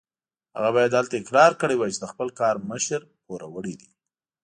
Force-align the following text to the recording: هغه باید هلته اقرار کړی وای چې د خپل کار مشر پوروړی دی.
هغه 0.57 0.69
باید 0.75 0.95
هلته 0.99 1.15
اقرار 1.21 1.51
کړی 1.61 1.75
وای 1.77 1.91
چې 1.93 1.99
د 2.01 2.05
خپل 2.11 2.27
کار 2.39 2.55
مشر 2.71 3.01
پوروړی 3.25 3.73
دی. 3.79 3.89